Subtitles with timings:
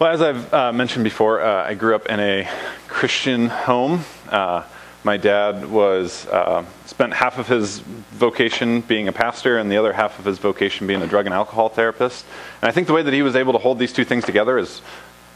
[0.00, 2.48] Well, as I've uh, mentioned before, uh, I grew up in a
[2.88, 4.02] Christian home.
[4.30, 4.64] Uh,
[5.04, 9.92] my dad was uh, spent half of his vocation being a pastor, and the other
[9.92, 12.24] half of his vocation being a drug and alcohol therapist.
[12.62, 14.56] And I think the way that he was able to hold these two things together
[14.56, 14.80] is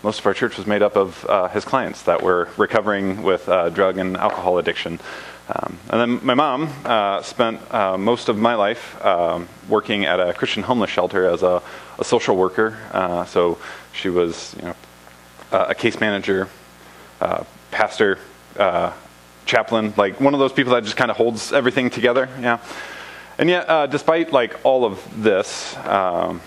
[0.03, 3.47] most of our church was made up of uh, his clients that were recovering with
[3.51, 4.99] uh, drug and alcohol addiction.
[5.47, 10.19] Um, and then my mom uh, spent uh, most of my life um, working at
[10.19, 11.63] a Christian homeless shelter as a,
[11.99, 12.79] a social worker.
[12.93, 13.59] Uh, so
[13.93, 14.77] she was, you know,
[15.53, 16.49] a case manager,
[17.21, 18.19] uh, pastor,
[18.59, 18.93] uh,
[19.45, 22.29] chaplain, like one of those people that just kind of holds everything together.
[22.41, 22.59] Yeah.
[23.37, 26.41] And yet, uh, despite like all of this, um,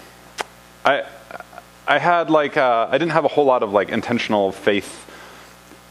[0.84, 1.04] I
[1.88, 5.07] I had like I didn't have a whole lot of like intentional faith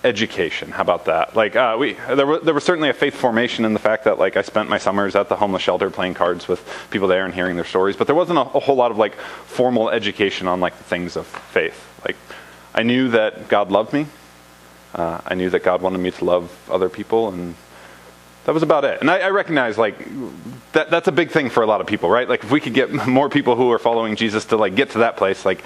[0.05, 0.71] education.
[0.71, 1.35] How about that?
[1.35, 4.19] Like, uh, we there, were, there was certainly a faith formation in the fact that
[4.19, 7.35] like I spent my summers at the homeless shelter playing cards with people there and
[7.35, 10.61] hearing their stories, but there wasn't a, a whole lot of like formal education on
[10.61, 11.83] like the things of faith.
[12.07, 12.17] Like,
[12.75, 14.07] I knew that God loved me.
[14.95, 17.55] Uh, I knew that God wanted me to love other people, and
[18.45, 19.01] that was about it.
[19.01, 19.99] And I, I recognize like
[20.73, 22.29] that that's a big thing for a lot of people, right?
[22.29, 24.99] Like, if we could get more people who are following Jesus to like get to
[24.99, 25.65] that place, like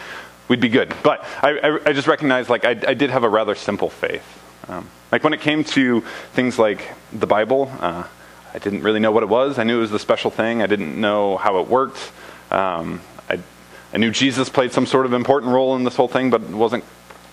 [0.51, 0.93] we'd be good.
[1.03, 4.27] But I, I, I just recognized like I, I, did have a rather simple faith.
[4.69, 6.01] Um, like when it came to
[6.33, 8.07] things like the Bible, uh,
[8.53, 9.61] I didn't really know what it was.
[9.61, 10.61] I knew it was the special thing.
[10.61, 12.13] I didn't know how it worked.
[12.51, 13.39] Um, I,
[13.95, 16.85] I knew Jesus played some sort of important role in this whole thing, but wasn't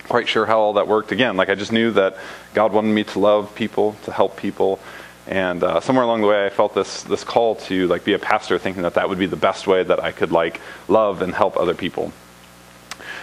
[0.04, 1.10] quite sure how all that worked.
[1.10, 2.16] Again, like I just knew that
[2.54, 4.78] God wanted me to love people, to help people,
[5.26, 8.18] and uh, somewhere along the way, I felt this this call to like be a
[8.18, 11.34] pastor, thinking that that would be the best way that I could like love and
[11.34, 12.12] help other people.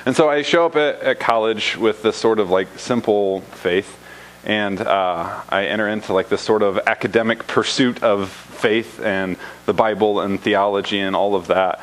[0.06, 3.98] And so I show up at, at college with this sort of like simple faith,
[4.44, 9.74] and uh, I enter into like this sort of academic pursuit of faith and the
[9.74, 11.80] Bible and theology and all of that,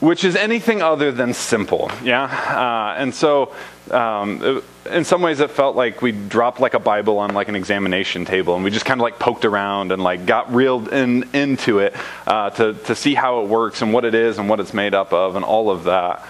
[0.00, 1.90] which is anything other than simple.
[2.02, 3.54] Yeah, uh, and so.
[3.88, 7.48] Um, it, in some ways, it felt like we dropped like a Bible on like
[7.48, 10.92] an examination table, and we just kind of like poked around and like got reeled
[10.92, 11.94] in into it
[12.26, 14.92] uh, to to see how it works and what it is and what it's made
[14.92, 16.26] up of and all of that.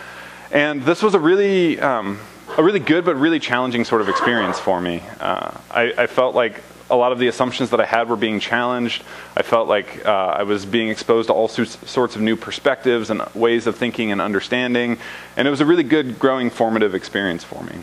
[0.51, 2.21] And this was a really, um,
[2.57, 5.03] a really good but really challenging sort of experience for me.
[5.21, 8.39] Uh, I, I, felt like a lot of the assumptions that I had were being
[8.39, 9.03] challenged.
[9.37, 13.23] I felt like uh, I was being exposed to all sorts of new perspectives and
[13.35, 14.99] ways of thinking and understanding.
[15.37, 17.83] And it was a really good, growing, formative experience for me.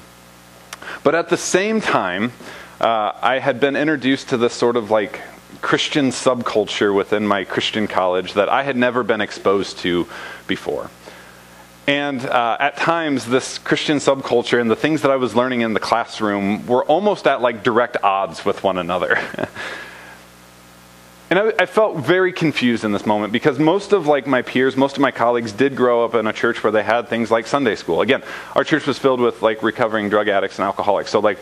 [1.04, 2.32] But at the same time,
[2.80, 5.22] uh, I had been introduced to this sort of like
[5.62, 10.08] Christian subculture within my Christian college that I had never been exposed to
[10.48, 10.90] before.
[11.86, 15.74] And uh, at times, this Christian subculture and the things that I was learning in
[15.74, 19.18] the classroom were almost at like direct odds with one another.
[21.30, 24.78] and I, I, felt very confused in this moment because most of like my peers,
[24.78, 27.48] most of my colleagues did grow up in a church where they had things like
[27.48, 28.00] Sunday school.
[28.00, 28.24] Again,
[28.56, 31.12] our church was filled with like recovering drug addicts and alcoholics.
[31.12, 31.40] So like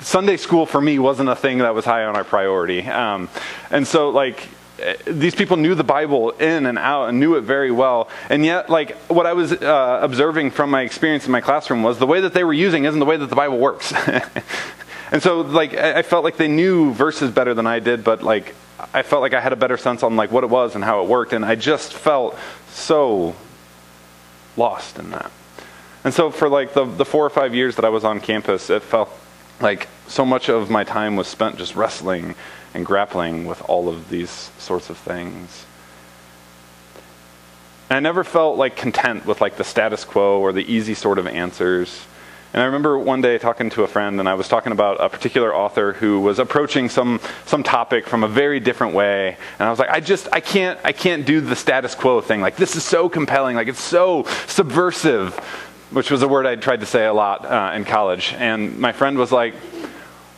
[0.00, 2.82] Sunday school for me wasn't a thing that was high on our priority.
[2.82, 3.30] Um,
[3.70, 4.48] and so like
[5.04, 8.08] these people knew the Bible in and out and knew it very well.
[8.28, 11.98] And yet, like, what I was uh, observing from my experience in my classroom was
[11.98, 13.92] the way that they were using isn't the way that the Bible works.
[15.12, 18.54] and so, like, I felt like they knew verses better than I did, but, like,
[18.94, 21.02] I felt like I had a better sense on, like, what it was and how
[21.02, 21.32] it worked.
[21.32, 23.34] And I just felt so
[24.56, 25.30] lost in that.
[26.04, 28.70] And so, for, like, the, the four or five years that I was on campus,
[28.70, 29.10] it felt
[29.60, 32.34] like so much of my time was spent just wrestling
[32.74, 35.66] and grappling with all of these sorts of things.
[37.88, 41.18] And I never felt like content with like the status quo or the easy sort
[41.18, 42.06] of answers.
[42.52, 45.08] And I remember one day talking to a friend, and I was talking about a
[45.08, 49.36] particular author who was approaching some some topic from a very different way.
[49.58, 52.40] And I was like, I just I can't I can't do the status quo thing.
[52.40, 53.54] Like this is so compelling.
[53.56, 55.34] Like it's so subversive,
[55.90, 58.34] which was a word I tried to say a lot uh, in college.
[58.36, 59.54] And my friend was like,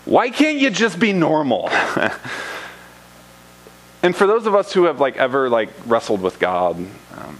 [0.04, 1.68] why can't you just be normal?
[4.02, 6.76] and for those of us who have like ever like wrestled with God,
[7.16, 7.38] um,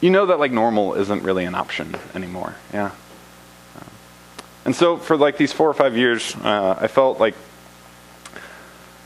[0.00, 2.54] you know that like normal isn't really an option anymore.
[2.72, 2.86] Yeah.
[2.86, 3.90] Um,
[4.66, 7.34] and so for like these four or five years, uh, I felt like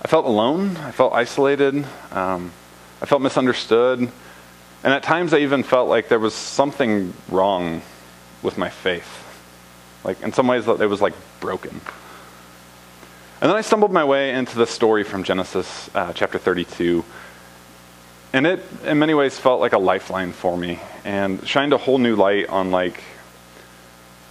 [0.03, 0.77] I felt alone.
[0.79, 1.87] I felt isolated.
[2.11, 2.53] Um,
[3.01, 4.01] I felt misunderstood.
[4.01, 7.83] And at times I even felt like there was something wrong
[8.43, 9.28] with my faith.
[10.05, 11.81] Like in some ways, it was like broken.
[13.41, 17.05] And then I stumbled my way into the story from Genesis uh, chapter 32.
[18.33, 21.99] And it, in many ways, felt like a lifeline for me and shined a whole
[21.99, 23.03] new light on like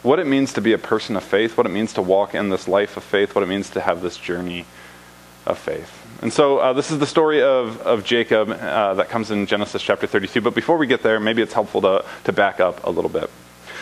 [0.04, 2.50] what it means to be a person of faith, what it means to walk in
[2.50, 4.66] this life of faith, what it means to have this journey
[5.46, 5.92] of faith.
[6.22, 9.82] And so uh, this is the story of, of Jacob uh, that comes in Genesis
[9.82, 10.42] chapter 32.
[10.42, 13.30] But before we get there, maybe it's helpful to, to back up a little bit.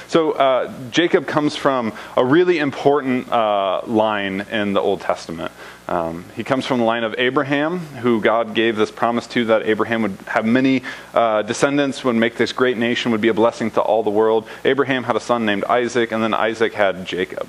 [0.08, 5.52] So uh, Jacob comes from a really important uh, line in the Old Testament.
[5.88, 9.64] Um, he comes from the line of Abraham, who God gave this promise to that
[9.64, 13.72] Abraham would have many uh, descendants, would make this great nation, would be a blessing
[13.72, 14.48] to all the world.
[14.64, 17.48] Abraham had a son named Isaac, and then Isaac had Jacob.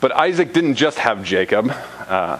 [0.00, 1.72] But Isaac didn't just have Jacob.
[2.08, 2.38] Uh,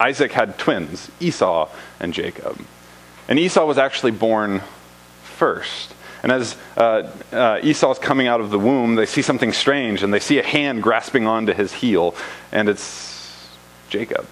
[0.00, 1.68] Isaac had twins, Esau
[2.00, 2.58] and Jacob.
[3.28, 4.62] And Esau was actually born
[5.22, 5.93] first.
[6.24, 10.12] And as uh, uh, Esau's coming out of the womb, they see something strange and
[10.12, 12.14] they see a hand grasping onto his heel,
[12.50, 13.46] and it's
[13.90, 14.24] Jacob,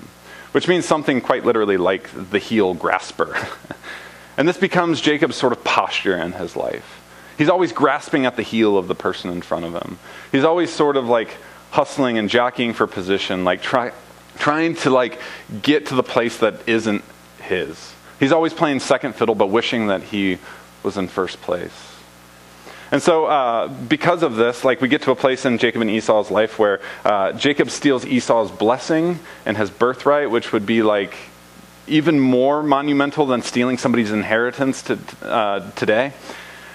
[0.52, 3.36] which means something quite literally like the heel grasper.
[4.38, 7.02] and this becomes Jacob's sort of posture in his life.
[7.36, 9.98] He's always grasping at the heel of the person in front of him.
[10.32, 11.36] He's always sort of like
[11.72, 13.92] hustling and jockeying for position, like try,
[14.38, 15.20] trying to like
[15.60, 17.04] get to the place that isn't
[17.42, 17.92] his.
[18.18, 20.38] He's always playing second fiddle, but wishing that he
[20.82, 21.92] was in first place.
[22.90, 25.90] And so, uh, because of this, like we get to a place in Jacob and
[25.90, 31.16] Esau's life where uh, Jacob steals Esau's blessing and his birthright, which would be like
[31.86, 36.12] even more monumental than stealing somebody's inheritance to, uh, today.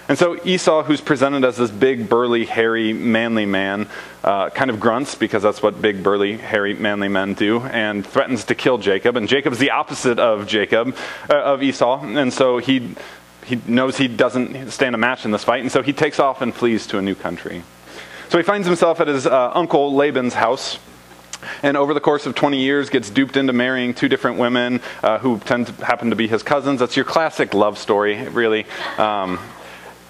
[0.10, 3.88] And so Esau, who's presented as this big, burly, hairy, manly man,
[4.24, 8.46] uh, kind of grunts because that's what big, burly, hairy, manly men do, and threatens
[8.46, 9.18] to kill Jacob.
[9.18, 10.96] And Jacob's the opposite of Jacob,
[11.30, 12.96] uh, of Esau, and so he
[13.48, 16.42] he knows he doesn't stand a match in this fight, and so he takes off
[16.42, 17.64] and flees to a new country.
[18.30, 20.80] So he finds himself at his uh, uncle Laban's house
[21.62, 25.20] and over the course of 20 years gets duped into marrying two different women uh,
[25.20, 28.66] who tend to happen to be his cousins that's your classic love story really
[28.98, 29.38] um,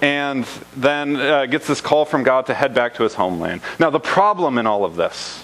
[0.01, 0.45] and
[0.75, 3.61] then uh, gets this call from God to head back to his homeland.
[3.79, 5.43] Now, the problem in all of this,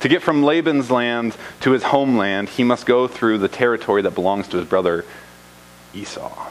[0.00, 4.14] to get from Laban's land to his homeland, he must go through the territory that
[4.14, 5.04] belongs to his brother
[5.94, 6.50] Esau.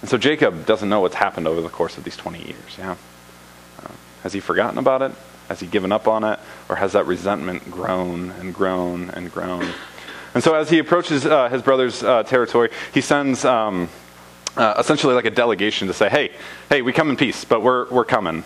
[0.00, 2.78] And so Jacob doesn't know what's happened over the course of these 20 years.
[2.78, 2.96] Yeah?
[3.82, 3.92] Uh,
[4.22, 5.12] has he forgotten about it?
[5.48, 6.38] Has he given up on it?
[6.68, 9.68] Or has that resentment grown and grown and grown?
[10.34, 13.44] And so as he approaches uh, his brother's uh, territory, he sends.
[13.44, 13.88] Um,
[14.56, 16.32] uh, essentially like a delegation to say, hey,
[16.68, 18.44] hey, we come in peace, but we're, we're coming.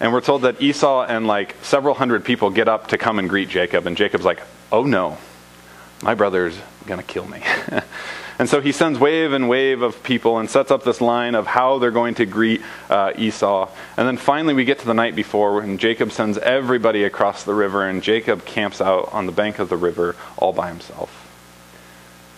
[0.00, 3.28] And we're told that Esau and like several hundred people get up to come and
[3.28, 4.40] greet Jacob, and Jacob's like,
[4.70, 5.16] oh no,
[6.02, 7.42] my brother's going to kill me.
[8.38, 11.46] and so he sends wave and wave of people and sets up this line of
[11.46, 13.68] how they're going to greet uh, Esau.
[13.96, 17.54] And then finally we get to the night before, and Jacob sends everybody across the
[17.54, 21.22] river, and Jacob camps out on the bank of the river all by himself.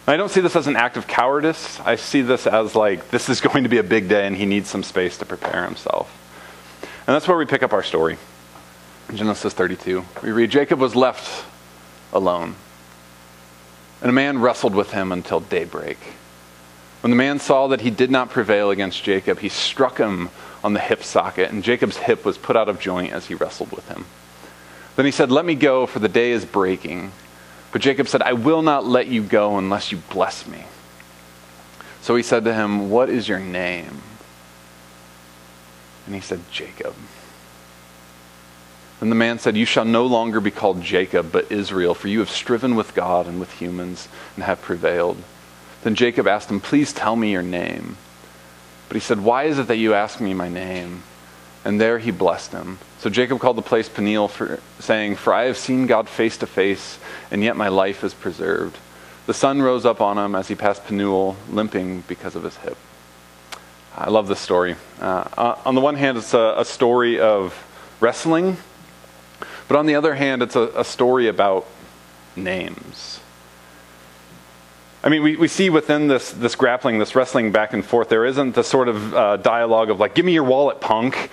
[0.08, 1.78] I don't see this as an act of cowardice.
[1.80, 4.46] I see this as like, this is going to be a big day and he
[4.46, 6.14] needs some space to prepare himself.
[7.06, 8.16] And that's where we pick up our story.
[9.12, 10.04] Genesis 32.
[10.22, 11.44] We read Jacob was left
[12.12, 12.54] alone,
[14.00, 15.98] and a man wrestled with him until daybreak.
[17.00, 20.30] When the man saw that he did not prevail against Jacob, he struck him
[20.64, 23.70] on the hip socket, and Jacob's hip was put out of joint as he wrestled
[23.70, 24.04] with him.
[24.96, 27.12] Then he said, Let me go, for the day is breaking.
[27.70, 30.64] But Jacob said, I will not let you go unless you bless me.
[32.00, 34.02] So he said to him, What is your name?
[36.06, 36.94] And he said, Jacob.
[39.00, 42.18] Then the man said, You shall no longer be called Jacob, but Israel, for you
[42.18, 45.18] have striven with God and with humans and have prevailed.
[45.82, 47.96] Then Jacob asked him, Please tell me your name.
[48.88, 51.02] But he said, Why is it that you ask me my name?
[51.64, 52.78] And there he blessed him.
[52.98, 56.46] So Jacob called the place Peniel, for, saying, For I have seen God face to
[56.46, 56.98] face,
[57.30, 58.78] and yet my life is preserved.
[59.26, 62.78] The sun rose up on him as he passed Peniel, limping because of his hip.
[63.94, 64.76] I love this story.
[65.00, 67.52] Uh, on the one hand, it's a, a, story of
[68.00, 68.56] wrestling,
[69.68, 71.66] but on the other hand, it's a, a story about
[72.34, 73.20] names.
[75.02, 78.24] I mean, we, we see within this, this grappling, this wrestling back and forth, there
[78.24, 81.30] isn't the sort of uh, dialogue of like, give me your wallet, punk.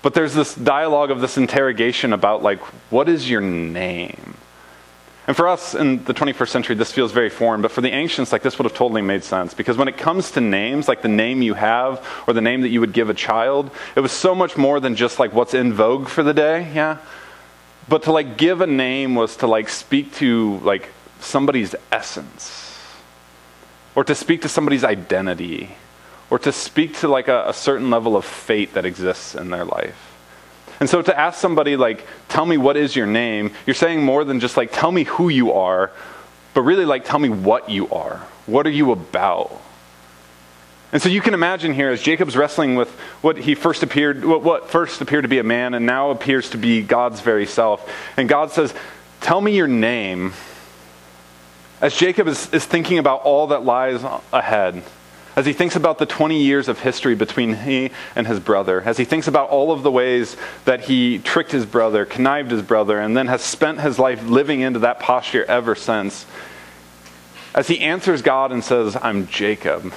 [0.00, 4.34] But there's this dialogue of this interrogation about like, what is your name?
[5.28, 8.32] And for us in the 21st century, this feels very foreign, but for the ancients,
[8.32, 9.54] like this would have totally made sense.
[9.54, 12.70] Because when it comes to names, like the name you have or the name that
[12.70, 15.72] you would give a child, it was so much more than just like what's in
[15.72, 16.98] vogue for the day, yeah?
[17.92, 20.88] But to like give a name was to like speak to like
[21.20, 22.88] somebody's essence
[23.94, 25.76] or to speak to somebody's identity,
[26.30, 29.66] or to speak to like a, a, certain level of fate that exists in their
[29.66, 30.16] life.
[30.80, 34.24] And so to ask somebody like, tell me what is your name, you're saying more
[34.24, 35.90] than just like, tell me who you are,
[36.54, 38.26] but really like, tell me what you are.
[38.46, 39.60] What are you about?
[40.92, 42.90] And so you can imagine here as Jacob's wrestling with
[43.22, 46.58] what he first appeared, what, first appeared to be a man and now appears to
[46.58, 47.90] be God's very self.
[48.18, 48.74] And God says,
[49.22, 50.34] Tell me your name
[51.80, 54.82] as Jacob is, is thinking about all that lies ahead,
[55.34, 58.98] as he thinks about the 20 years of history between he and his brother, as
[58.98, 63.00] he thinks about all of the ways that he tricked his brother, connived his brother,
[63.00, 66.26] and then has spent his life living into that posture ever since,
[67.54, 69.92] as he answers God and says, I'm Jacob,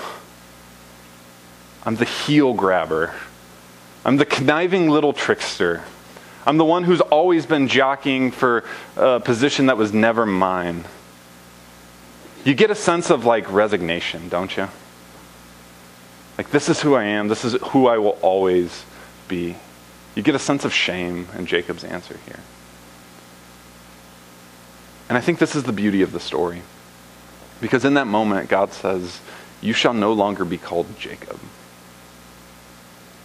[1.85, 3.13] I'm the heel grabber,
[4.03, 5.83] I'm the conniving little trickster.
[6.47, 8.63] I'm the one who's always been jockeying for
[8.95, 10.85] a position that was never mine.
[12.43, 14.67] You get a sense of like resignation, don't you?
[16.37, 18.85] Like, this is who I am, this is who I will always
[19.27, 19.55] be.
[20.15, 22.39] You get a sense of shame in Jacob's answer here.
[25.07, 26.61] And I think this is the beauty of the story.
[27.61, 29.21] Because in that moment, God says,
[29.61, 31.39] You shall no longer be called Jacob.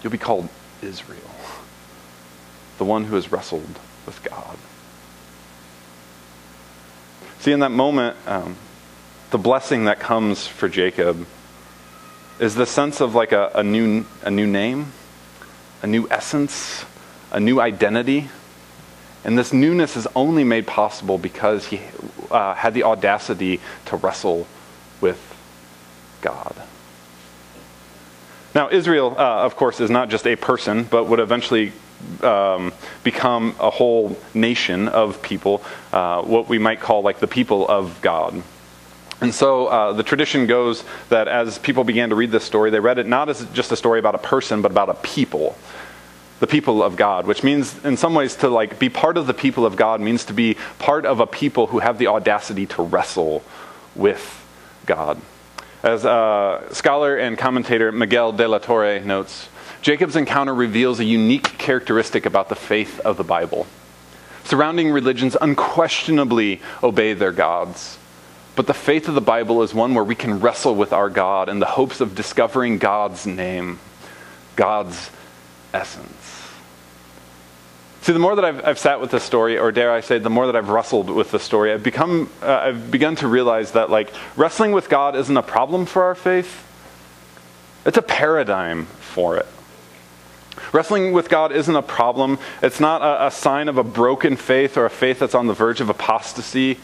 [0.03, 0.49] You'll be called
[0.83, 1.19] Israel,
[2.79, 4.57] the one who has wrestled with God.
[7.41, 8.57] See, in that moment, um,
[9.31, 11.27] the blessing that comes for Jacob
[12.39, 14.93] is the sense of like a, a, new, a new name,
[15.83, 16.85] a new essence,
[17.31, 18.29] a new identity.
[19.25, 21.81] And this newness is only made possible because he
[22.31, 24.47] uh, had the audacity to wrestle
[25.01, 25.19] with
[26.23, 26.60] God.
[28.55, 31.73] Now, Israel, uh, of course, is not just a person, but would eventually
[32.23, 32.73] um,
[33.05, 38.01] become a whole nation of people, uh, what we might call like the people of
[38.01, 38.43] God.
[39.21, 42.81] And so uh, the tradition goes that as people began to read this story, they
[42.81, 45.57] read it not as just a story about a person, but about a people.
[46.41, 49.35] The people of God, which means in some ways to like be part of the
[49.35, 52.83] people of God means to be part of a people who have the audacity to
[52.83, 53.45] wrestle
[53.95, 54.43] with
[54.87, 55.21] God.
[55.83, 59.49] As uh, scholar and commentator Miguel de la Torre notes,
[59.83, 63.67] Jacob's encounter reveals a unique characteristic about the faith of the Bible.
[64.45, 67.99] Surrounding religions unquestionably obey their gods
[68.61, 71.49] but the faith of the Bible is one where we can wrestle with our God
[71.49, 73.79] in the hopes of discovering God's name,
[74.55, 75.11] God's
[75.73, 76.30] essence.
[78.03, 80.31] See, the more that I've, I've, sat with this story, or dare I say, the
[80.31, 83.91] more that I've wrestled with the story, I've become, uh, I've begun to realize that
[83.91, 86.67] like wrestling with God isn't a problem for our faith;
[87.85, 89.47] it's a paradigm for it.
[90.73, 92.39] Wrestling with God isn't a problem.
[92.63, 95.55] It's not a, a sign of a broken faith or a faith that's on the
[95.55, 96.79] verge of apostasy.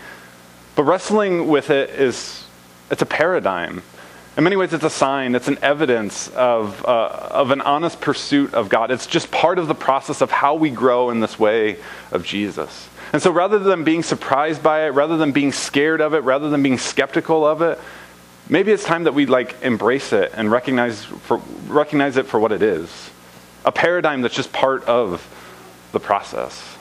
[0.75, 2.47] But wrestling with it is,
[2.91, 3.83] it's a paradigm.
[4.37, 8.53] In many ways, it's a sign, it's an evidence of, uh, of an honest pursuit
[8.53, 8.91] of God.
[8.91, 11.79] It's just part of the process of how we grow in this way
[12.11, 12.91] of Jesus.
[13.15, 16.51] And so rather than being surprised by it, rather than being scared of it, rather
[16.51, 17.79] than being skeptical of it,
[18.51, 22.53] maybe it's time that we like embrace it and recognize, for, recognize it for what
[22.53, 23.11] it is
[23.65, 25.27] a paradigm that's just part of
[25.91, 26.77] the process.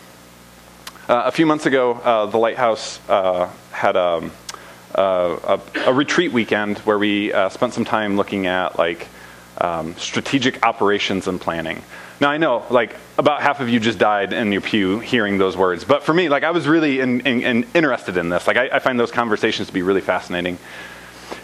[1.09, 4.31] Uh, a few months ago, uh, the Lighthouse uh, had um,
[4.97, 9.07] a, a, retreat weekend where we uh, spent some time looking at like
[9.59, 11.81] um, strategic operations and planning.
[12.21, 15.57] Now I know, like about half of you just died in your pew hearing those
[15.57, 18.47] words, but for me, like I was really in, in, in interested in this.
[18.47, 20.57] Like I, I, find those conversations to be really fascinating.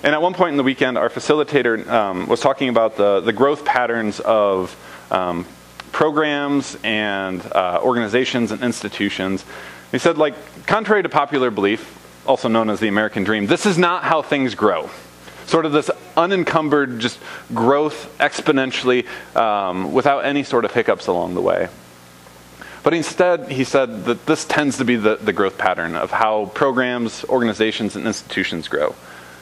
[0.04, 3.34] And at one point in the weekend, our facilitator um, was talking about the the
[3.34, 4.76] growth patterns of
[5.12, 5.46] um,
[5.92, 9.44] programs and uh, organizations and institutions.
[9.92, 13.78] He said, like, contrary to popular belief, also known as the American dream, this is
[13.78, 14.90] not how things grow.
[15.46, 17.20] Sort of this unencumbered, just
[17.54, 21.68] growth exponentially um, without any sort of hiccups along the way.
[22.84, 26.46] But instead, he said that this tends to be the, the growth pattern of how
[26.56, 28.96] programs, organizations, and institutions grow.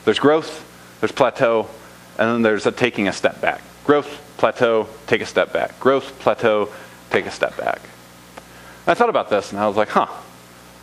[0.03, 0.65] There's growth,
[1.00, 1.69] there's plateau,
[2.17, 3.62] and then there's a taking a step back.
[3.86, 5.79] Growth, plateau, take a step back.
[5.79, 6.69] Growth, plateau,
[7.09, 7.81] take a step back.
[8.88, 10.07] I thought about this and I was like, huh,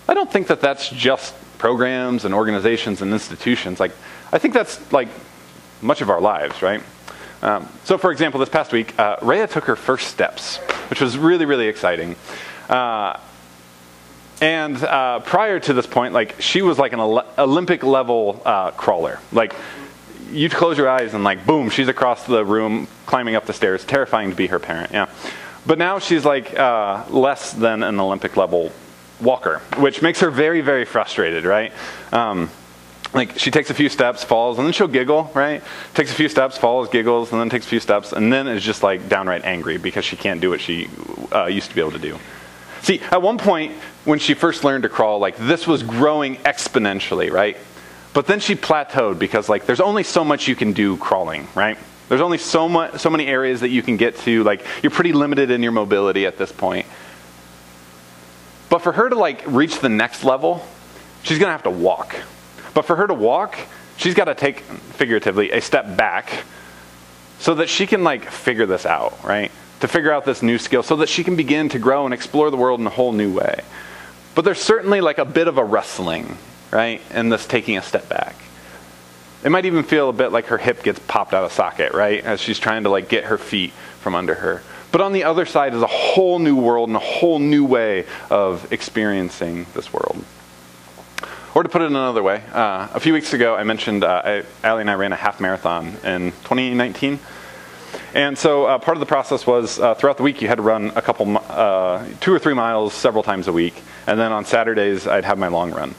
[0.09, 3.81] I don't think that that's just programs and organizations and institutions.
[3.81, 3.93] Like,
[4.33, 5.09] I think that's like
[5.83, 6.83] much of our lives, right?
[7.43, 10.57] Um, so, for example, this past week, uh, Rhea took her first steps,
[10.91, 12.17] which was really, really exciting.
[12.69, 13.19] Uh,
[14.41, 17.01] and uh, prior to this point, like she was like an
[17.39, 19.19] Olympic level uh, crawler.
[19.33, 19.55] Like
[20.31, 23.85] you close your eyes and like boom, she's across the room climbing up the stairs.
[23.85, 25.09] Terrifying to be her parent, yeah.
[25.65, 28.73] But now she's like uh, less than an Olympic level
[29.21, 31.73] walker, which makes her very, very frustrated, right?
[32.13, 32.51] Um,
[33.15, 35.63] like she takes a few steps, falls, and then she'll giggle, right?
[35.95, 38.63] Takes a few steps, falls, giggles, and then takes a few steps, and then is
[38.63, 40.89] just like downright angry because she can't do what she
[41.33, 42.19] uh, used to be able to do.
[42.83, 43.73] See, at one point
[44.05, 47.57] when she first learned to crawl, like this was growing exponentially, right?
[48.13, 51.79] But then she plateaued because like there's only so much you can do crawling, right?
[52.09, 54.45] There's only so much so many areas that you can get to.
[54.45, 56.87] Like you're pretty limited in your mobility at this point.
[58.69, 60.67] But for her to like reach the next level,
[61.23, 62.17] she's going to have to walk.
[62.75, 63.57] But for her to walk,
[63.97, 66.45] she's got to take figuratively a step back
[67.39, 69.51] so that she can like figure this out, right?
[69.81, 72.51] To figure out this new skill so that she can begin to grow and explore
[72.51, 73.61] the world in a whole new way.
[74.35, 76.37] But there's certainly like a bit of a wrestling,
[76.71, 77.01] right?
[77.15, 78.37] In this taking a step back.
[79.45, 82.25] It might even feel a bit like her hip gets popped out of socket, right?
[82.25, 84.63] As she's trying to like get her feet from under her.
[84.97, 88.07] But on the other side is a whole new world and a whole new way
[88.31, 90.25] of experiencing this world.
[91.55, 94.43] Or to put it another way, uh, a few weeks ago I mentioned uh, I,
[94.65, 97.19] Allie and I ran a half marathon in 2019.
[98.15, 100.63] And so uh, part of the process was uh, throughout the week you had to
[100.63, 103.83] run a couple, uh, two or three miles several times a week.
[104.07, 105.95] And then on Saturdays I'd have my long run.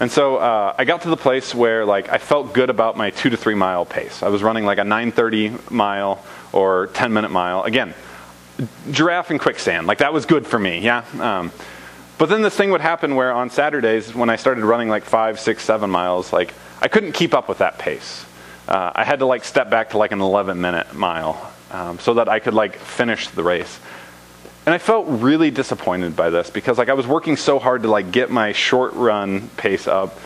[0.00, 3.10] And so uh, I got to the place where like I felt good about my
[3.10, 4.22] two to three mile pace.
[4.22, 7.64] I was running like a 9:30 mile or 10 minute mile.
[7.64, 7.92] Again,
[8.90, 9.86] giraffe and quicksand.
[9.86, 10.80] Like that was good for me.
[10.80, 11.04] Yeah.
[11.18, 11.52] Um,
[12.18, 15.40] but then this thing would happen where on Saturdays, when I started running like five,
[15.40, 18.26] six, seven miles, like I couldn't keep up with that pace.
[18.68, 22.14] Uh, I had to like step back to like an 11 minute mile um, so
[22.14, 23.80] that I could like finish the race.
[24.66, 27.88] And I felt really disappointed by this because like I was working so hard to
[27.88, 30.18] like get my short run pace up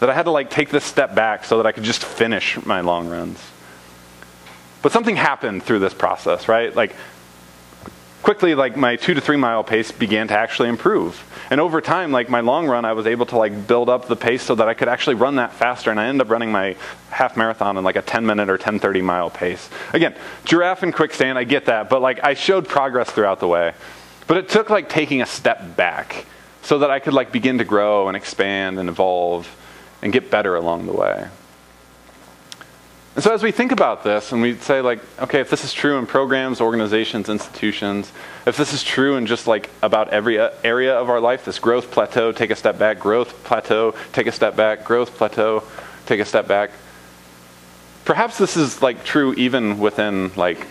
[0.00, 2.62] that I had to like take this step back so that I could just finish
[2.66, 3.38] my long runs.
[4.82, 6.74] But something happened through this process, right?
[6.74, 6.94] Like
[8.22, 11.22] quickly like my two to three mile pace began to actually improve.
[11.50, 14.16] And over time like my long run i was able to like build up the
[14.16, 15.90] pace so that i could actually run that faster.
[15.90, 16.76] And i ended up running my
[17.10, 19.68] half marathon in like a 10 minute or 10 30 mile pace.
[19.92, 21.88] Again giraffe and quicksand i get that.
[21.88, 23.74] But like i showed progress throughout the way.
[24.26, 26.26] But it took like taking a step back
[26.62, 29.48] so that i could like begin to grow and expand and evolve
[30.02, 31.28] and get better along the way
[33.16, 35.72] and so as we think about this and we say like, okay, if this is
[35.72, 38.12] true in programs, organizations, institutions,
[38.44, 41.58] if this is true in just like about every uh, area of our life, this
[41.58, 45.64] growth plateau, take a step back, growth plateau, take a step back, growth plateau,
[46.04, 46.72] take a step back.
[48.04, 50.66] Perhaps this is like true even within like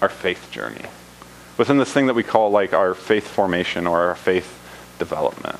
[0.00, 0.84] our faith journey.
[1.58, 4.56] Within this thing that we call like our faith formation or our faith
[5.00, 5.58] development.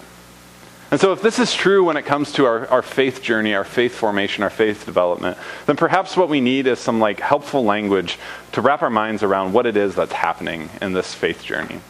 [0.92, 3.64] And so, if this is true when it comes to our, our faith journey, our
[3.64, 8.18] faith formation, our faith development, then perhaps what we need is some like helpful language
[8.52, 11.80] to wrap our minds around what it is that's happening in this faith journey.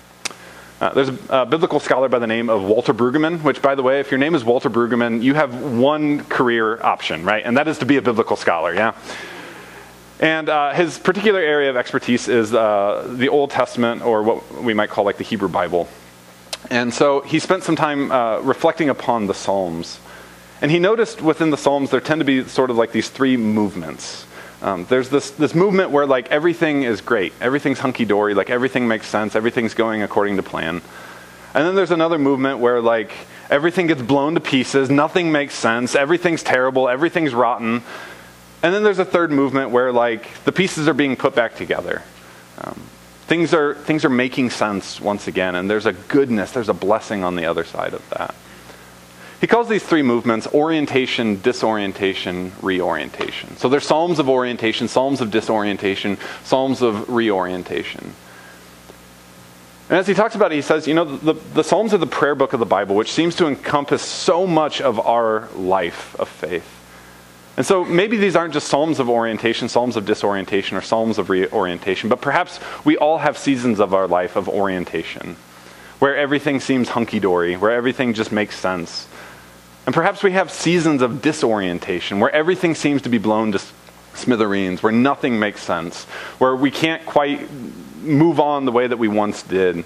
[0.81, 3.83] Uh, there's a, a, biblical scholar by the name of Walter Brueggemann, which, by the
[3.83, 7.45] way, if your name is Walter Brueggemann, you have one career option, right?
[7.45, 8.95] And that is to be a biblical scholar, yeah?
[10.21, 14.75] And uh, his particular area of expertise is uh, the Old Testament, or what we
[14.75, 15.89] might call like the Hebrew Bible.
[16.71, 19.99] And so he spent some time uh, reflecting upon the Psalms.
[20.61, 23.37] And he noticed within the Psalms there tend to be sort of like these three
[23.37, 24.27] movements.
[24.63, 28.87] Um, there's this, this movement where like everything is great, everything's hunky dory, like everything
[28.87, 30.83] makes sense, everything's going according to plan.
[31.53, 33.11] And then there's another movement where like
[33.51, 37.83] everything gets blown to pieces, nothing makes sense, everything's terrible, everything's rotten.
[38.63, 42.03] And then there's a third movement where like the pieces are being put back together.
[42.59, 42.81] Um,
[43.27, 47.25] Things are, things are making sense once again, and there's a goodness, there's a blessing
[47.25, 48.35] on the other side of that.
[49.41, 53.57] He calls these three movements orientation, disorientation, reorientation.
[53.57, 58.15] So there's psalms of orientation, psalms of disorientation, psalms of reorientation.
[59.89, 62.07] And as he talks about it, he says, you know, the, the Psalms are the
[62.07, 66.31] prayer book of the Bible, which seems to encompass so much of our life of
[66.31, 66.82] faith.
[67.57, 71.29] And so maybe these aren't just psalms of orientation, psalms of disorientation, or psalms of
[71.29, 75.37] reorientation, but perhaps we all have seasons of our life of orientation
[75.99, 79.07] where everything seems hunky dory, where everything just makes sense.
[79.87, 83.61] And perhaps we have seasons of disorientation where everything seems to be blown to
[84.15, 86.05] smithereens, where nothing makes sense,
[86.39, 87.49] where we can't quite
[88.03, 89.85] move on the way that we once did.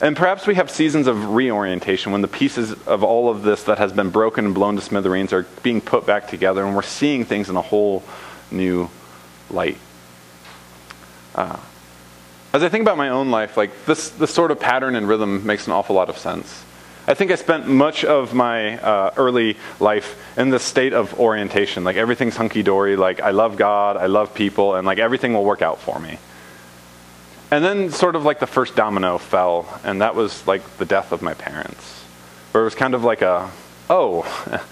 [0.00, 3.78] And perhaps we have seasons of reorientation when the pieces of all of this that
[3.78, 7.24] has been broken and blown to smithereens are being put back together and we're seeing
[7.24, 8.04] things in a whole
[8.50, 8.88] new
[9.50, 9.76] light.
[11.34, 11.58] Uh,
[12.52, 15.44] as I think about my own life, like this, this sort of pattern and rhythm
[15.44, 16.64] makes an awful lot of sense.
[17.08, 21.82] I think I spent much of my uh, early life in this state of orientation.
[21.82, 22.96] Like everything's hunky dory.
[22.96, 26.18] Like I love God, I love people, and like everything will work out for me.
[27.50, 31.12] And then, sort of like the first domino fell, and that was like the death
[31.12, 32.02] of my parents.
[32.52, 33.50] Where it was kind of like a,
[33.88, 34.62] oh,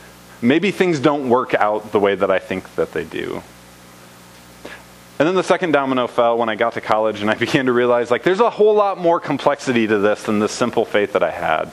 [0.42, 3.42] maybe things don't work out the way that I think that they do.
[5.18, 7.72] And then the second domino fell when I got to college and I began to
[7.72, 11.22] realize like there's a whole lot more complexity to this than this simple faith that
[11.22, 11.70] I had.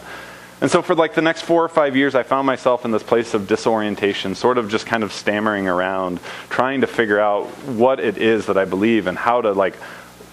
[0.62, 3.02] And so for like the next 4 or 5 years I found myself in this
[3.02, 8.00] place of disorientation, sort of just kind of stammering around, trying to figure out what
[8.00, 9.78] it is that I believe and how to like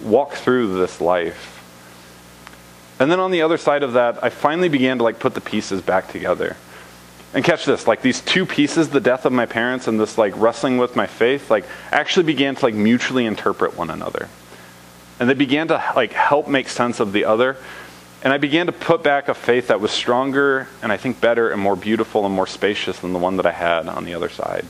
[0.00, 1.52] walk through this life.
[2.98, 5.40] And then on the other side of that, I finally began to like put the
[5.40, 6.56] pieces back together.
[7.34, 10.32] And catch this, like these two pieces, the death of my parents and this like
[10.36, 14.28] wrestling with my faith, like actually began to like mutually interpret one another.
[15.20, 17.56] And they began to like help make sense of the other.
[18.22, 21.50] And I began to put back a faith that was stronger and I think better
[21.50, 24.30] and more beautiful and more spacious than the one that I had on the other
[24.30, 24.64] side.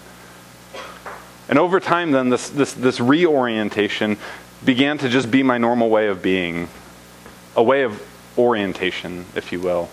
[1.48, 4.18] And over time, then, this, this, this reorientation
[4.66, 6.68] began to just be my normal way of being,
[7.54, 8.02] a way of
[8.36, 9.88] orientation, if you will.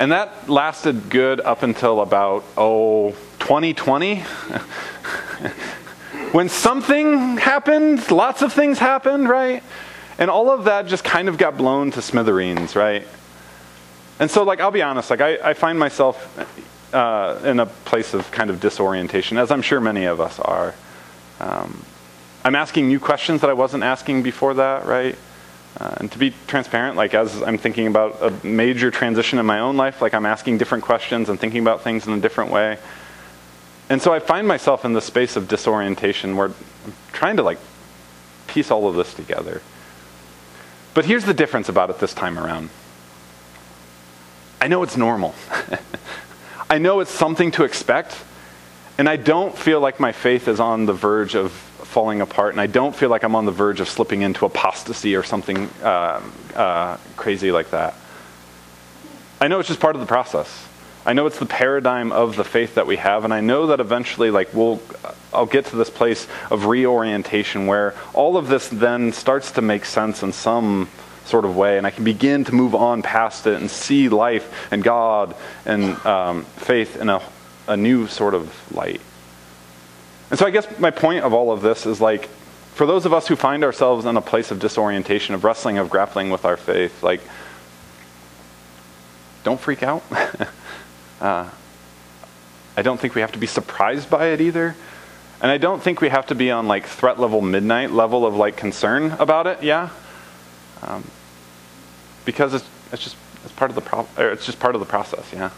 [0.00, 4.16] And that lasted good up until about, oh, 2020.
[6.32, 9.62] when something happened, lots of things happened, right?
[10.18, 13.06] And all of that just kind of got blown to smithereens, right?
[14.18, 18.14] And so, like, I'll be honest, like, I, I find myself uh, in a place
[18.14, 20.74] of kind of disorientation, as I'm sure many of us are.
[21.38, 21.84] Um,
[22.44, 25.16] I'm asking new questions that I wasn't asking before that, right?
[25.78, 29.60] Uh, and to be transparent, like as I'm thinking about a major transition in my
[29.60, 32.78] own life, like I'm asking different questions and thinking about things in a different way.
[33.88, 37.58] And so I find myself in the space of disorientation where I'm trying to like
[38.46, 39.62] piece all of this together.
[40.94, 42.68] But here's the difference about it this time around.
[44.60, 45.34] I know it's normal.
[46.70, 48.16] I know it's something to expect,
[48.98, 52.60] and I don't feel like my faith is on the verge of falling apart, and
[52.60, 56.22] I don't feel like I'm on the verge of slipping into apostasy or something uh,
[56.54, 57.94] uh, crazy like that.
[59.40, 60.68] I know it's just part of the process.
[61.04, 63.80] I know it's the paradigm of the faith that we have, and I know that
[63.80, 64.80] eventually, like, we'll,
[65.32, 69.84] I'll get to this place of reorientation where all of this then starts to make
[69.84, 70.88] sense in some
[71.24, 74.68] sort of way, and I can begin to move on past it and see life
[74.70, 75.34] and God
[75.66, 77.20] and um, faith in a,
[77.66, 79.00] a new sort of light.
[80.30, 82.28] And so I guess my point of all of this is like,
[82.74, 85.90] for those of us who find ourselves in a place of disorientation, of wrestling, of
[85.90, 87.20] grappling with our faith, like,
[89.44, 90.02] don't freak out.
[91.20, 91.48] uh,
[92.76, 94.74] I don't think we have to be surprised by it either.
[95.42, 98.36] And I don't think we have to be on like threat level midnight level of
[98.36, 99.90] like concern about it, yeah?
[100.82, 101.04] Um,
[102.24, 105.28] because it's, it's just it's part of the pro- it's just part of the process.
[105.32, 105.50] Yeah.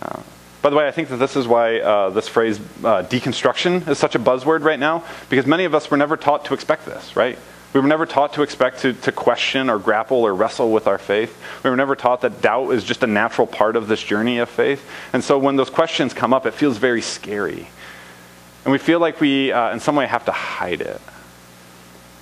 [0.00, 0.22] Uh,
[0.62, 3.98] by the way, I think that this is why uh, this phrase uh, deconstruction is
[3.98, 7.16] such a buzzword right now, because many of us were never taught to expect this,
[7.16, 7.38] right?
[7.72, 10.98] We were never taught to expect to, to question or grapple or wrestle with our
[10.98, 11.40] faith.
[11.62, 14.48] We were never taught that doubt is just a natural part of this journey of
[14.48, 14.84] faith.
[15.12, 17.68] And so when those questions come up, it feels very scary.
[18.64, 21.00] And we feel like we, uh, in some way, have to hide it.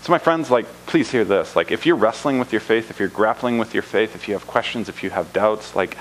[0.03, 1.57] So, my friends, like, please hear this.
[1.57, 4.35] Like, if you're wrestling with your faith, if you're grappling with your faith, if you
[4.35, 5.97] have questions, if you have doubts, like,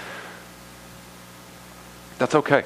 [2.18, 2.64] that's okay.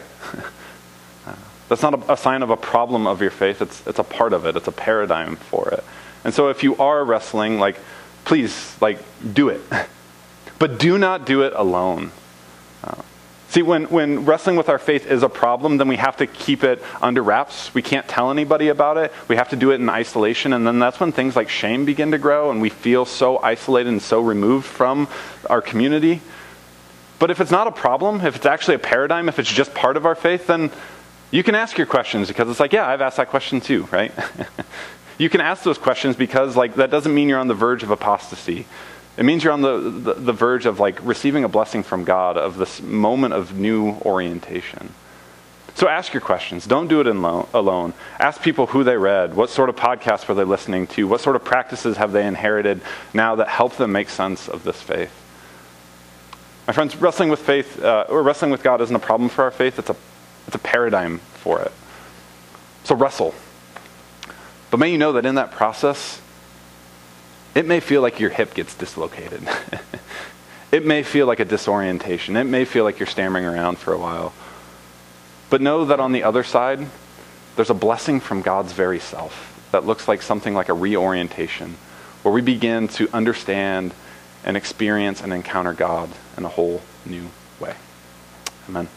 [1.69, 3.61] that's not a, a, sign of a problem of your faith.
[3.61, 4.55] It's, it's a part of it.
[4.55, 5.83] It's a paradigm for it.
[6.23, 7.77] And so, if you are wrestling, like,
[8.25, 8.99] please, like,
[9.33, 9.61] do it.
[10.59, 12.11] but do not do it alone.
[12.83, 13.01] Uh,
[13.51, 16.63] See, when, when wrestling with our faith is a problem, then we have to keep
[16.63, 17.73] it under wraps.
[17.73, 19.11] We can't tell anybody about it.
[19.27, 20.53] We have to do it in isolation.
[20.53, 23.89] And then that's when things like shame begin to grow and we feel so isolated
[23.89, 25.09] and so removed from
[25.49, 26.21] our community.
[27.21, 29.95] But if it's not a problem, if it's actually a paradigm, if it's just part
[29.95, 30.71] of our faith, then
[31.29, 34.11] you can ask your questions because it's like, yeah, I've asked that question too, right?
[35.19, 37.91] you can ask those questions because like that doesn't mean you're on the verge of
[37.91, 38.65] apostasy.
[39.17, 42.37] It means you're on the, the, the, verge of like receiving a blessing from God,
[42.37, 44.91] of this moment of new orientation.
[45.75, 46.65] So ask your questions.
[46.65, 47.93] Don't do it lo- alone.
[48.19, 51.35] Ask people who they read, what sort of podcasts were they listening to, what sort
[51.35, 52.81] of practices have they inherited
[53.13, 55.13] now that help them make sense of this faith.
[56.67, 59.51] My friends, wrestling with faith, uh, or wrestling with God isn't a problem for our
[59.51, 59.95] faith, it's a,
[60.47, 61.71] it's a paradigm for it.
[62.83, 63.33] So wrestle.
[64.69, 66.21] But may you know that in that process,
[67.55, 69.47] it may feel like your hip gets dislocated.
[70.71, 72.37] it may feel like a disorientation.
[72.37, 74.33] It may feel like you're stammering around for a while.
[75.49, 76.87] But know that on the other side,
[77.55, 81.75] there's a blessing from God's very self that looks like something like a reorientation,
[82.23, 83.93] where we begin to understand
[84.43, 87.75] and experience and encounter God in a whole new way.
[88.67, 88.87] Amen.